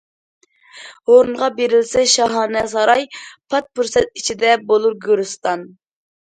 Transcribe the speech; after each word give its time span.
ھۇرۇنغا 1.09 1.49
بېرىلسە 1.59 2.05
شاھانە 2.15 2.65
ساراي، 2.73 3.07
پات 3.53 3.71
پۇرسەت 3.77 4.21
ئىچىدە 4.21 4.59
بولۇر 4.75 4.99
گۆرىستان. 5.09 5.67